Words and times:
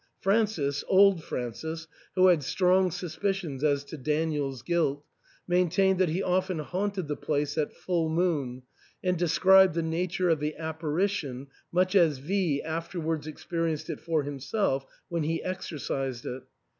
Francis— 0.19 0.83
old 0.87 1.23
Francis— 1.23 1.85
who 2.15 2.25
had 2.25 2.41
strong 2.41 2.89
suspicions 2.89 3.63
as 3.63 3.83
to 3.83 3.95
Daniel's 3.99 4.63
guilt, 4.63 5.05
maintained 5.47 5.99
that 5.99 6.09
he 6.09 6.23
often 6.23 6.57
haunted 6.57 7.07
the 7.07 7.15
place 7.15 7.55
at 7.55 7.71
full 7.71 8.09
moon, 8.09 8.63
and 9.03 9.15
described 9.15 9.75
the 9.75 9.83
nature 9.83 10.29
of 10.29 10.39
the 10.39 10.57
apparition 10.57 11.45
much 11.71 11.93
as 11.93 12.17
V 12.17 12.63
afterwards 12.63 13.27
experienced 13.27 13.91
it 13.91 13.99
for 13.99 14.23
himself 14.23 14.87
when 15.07 15.21
he 15.21 15.43
exorcised 15.43 16.25
it. 16.25 16.41